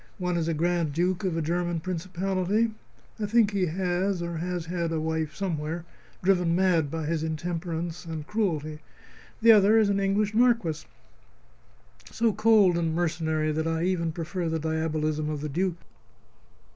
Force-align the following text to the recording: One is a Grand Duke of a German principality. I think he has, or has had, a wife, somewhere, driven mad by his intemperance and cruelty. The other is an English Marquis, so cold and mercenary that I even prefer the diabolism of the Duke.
One 0.17 0.35
is 0.35 0.47
a 0.47 0.55
Grand 0.55 0.93
Duke 0.93 1.23
of 1.25 1.37
a 1.37 1.43
German 1.43 1.79
principality. 1.79 2.71
I 3.19 3.27
think 3.27 3.51
he 3.51 3.67
has, 3.67 4.19
or 4.23 4.37
has 4.37 4.65
had, 4.65 4.91
a 4.91 4.99
wife, 4.99 5.35
somewhere, 5.35 5.85
driven 6.23 6.55
mad 6.55 6.89
by 6.89 7.05
his 7.05 7.21
intemperance 7.23 8.03
and 8.03 8.25
cruelty. 8.25 8.79
The 9.43 9.51
other 9.51 9.77
is 9.77 9.89
an 9.89 9.99
English 9.99 10.33
Marquis, 10.33 10.87
so 12.09 12.33
cold 12.33 12.79
and 12.79 12.95
mercenary 12.95 13.51
that 13.51 13.67
I 13.67 13.83
even 13.83 14.11
prefer 14.11 14.49
the 14.49 14.57
diabolism 14.57 15.29
of 15.29 15.41
the 15.41 15.49
Duke. 15.49 15.77